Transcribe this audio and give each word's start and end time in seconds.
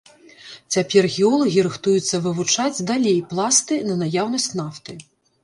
Цяпер 0.75 1.03
геолагі 1.15 1.65
рыхтуюцца 1.67 2.15
вывучаць 2.25 2.83
далей 2.93 3.19
пласты 3.35 3.79
на 3.93 4.01
наяўнасць 4.07 4.51
нафты. 4.63 4.99